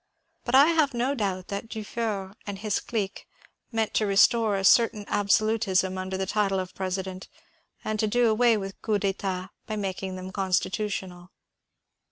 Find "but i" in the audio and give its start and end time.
0.45-0.65